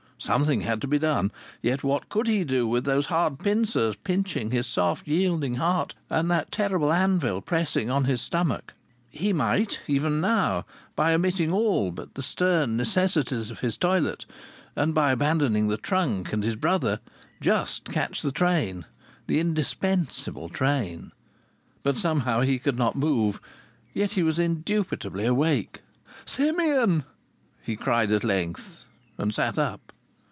[0.23, 1.31] Something had to be done.
[1.63, 6.29] Yet what could he do with those hard pincers pinching his soft, yielding heart, and
[6.29, 8.75] that terrible anvil pressing on his stomach?
[9.09, 14.27] He might even now, by omitting all but the stern necessities of his toilet,
[14.75, 16.99] and by abandoning the trunk and his brother,
[17.41, 18.85] just catch the train,
[19.25, 21.11] the indispensable train.
[21.81, 23.41] But somehow he could not move.
[23.91, 25.81] Yet he was indubitably awake.
[26.27, 27.05] "Simeon!"
[27.63, 28.83] he cried at length,
[29.17, 29.81] and sat up.